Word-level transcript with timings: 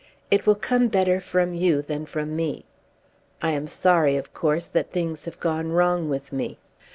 It 0.31 0.47
will 0.47 0.55
come 0.55 0.87
better 0.87 1.19
from 1.21 1.53
you 1.53 1.83
than 1.83 2.07
from 2.07 2.35
me. 2.35 2.65
I 3.39 3.51
am 3.51 3.67
sorry, 3.67 4.17
of 4.17 4.33
course, 4.33 4.65
that 4.65 4.91
things 4.91 5.25
have 5.25 5.39
gone 5.39 5.73
wrong 5.73 6.09
with 6.09 6.33
me. 6.33 6.57